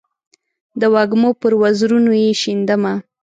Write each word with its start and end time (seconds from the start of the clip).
د 0.79 0.81
وږمو 0.93 1.29
پر 1.41 1.51
وزرونو 1.61 2.11
یې 2.23 2.29
شیندمه 2.41 2.93